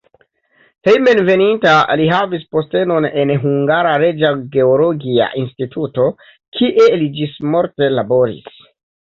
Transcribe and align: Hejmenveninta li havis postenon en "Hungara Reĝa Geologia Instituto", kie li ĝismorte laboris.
Hejmenveninta 0.85 1.73
li 1.99 2.07
havis 2.11 2.47
postenon 2.57 3.07
en 3.09 3.33
"Hungara 3.43 3.91
Reĝa 4.05 4.33
Geologia 4.57 5.29
Instituto", 5.43 6.09
kie 6.59 6.91
li 7.03 7.13
ĝismorte 7.21 7.93
laboris. 8.01 8.59